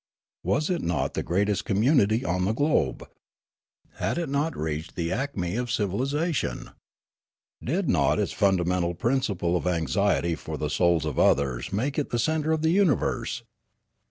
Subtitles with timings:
[0.43, 3.07] Was it not the greatest communit}^ on the globe?
[3.97, 6.71] Had it not reached the acme of civilisation?
[7.63, 12.17] Did not its fundamental principle of anxiety for the souls of others make it the
[12.17, 13.43] centre of the universe